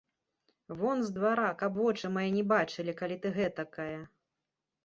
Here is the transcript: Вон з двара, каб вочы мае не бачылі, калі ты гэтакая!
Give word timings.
Вон 0.79 1.03
з 1.09 1.13
двара, 1.17 1.49
каб 1.59 1.77
вочы 1.83 2.11
мае 2.15 2.25
не 2.39 2.45
бачылі, 2.53 2.97
калі 3.03 3.21
ты 3.27 3.33
гэтакая! 3.37 3.97